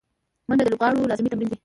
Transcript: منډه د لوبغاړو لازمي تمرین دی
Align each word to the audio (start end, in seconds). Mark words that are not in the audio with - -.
منډه 0.47 0.63
د 0.65 0.67
لوبغاړو 0.73 1.09
لازمي 1.11 1.29
تمرین 1.31 1.49
دی 1.49 1.57